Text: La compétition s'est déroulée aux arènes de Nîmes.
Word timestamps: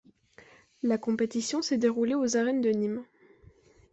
La 0.81 0.97
compétition 0.97 1.61
s'est 1.61 1.77
déroulée 1.77 2.15
aux 2.15 2.35
arènes 2.35 2.61
de 2.61 2.71
Nîmes. 2.71 3.05